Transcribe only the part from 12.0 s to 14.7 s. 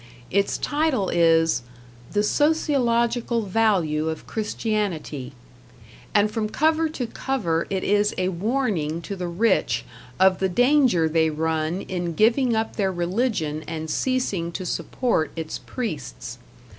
giving up their religion and ceasing to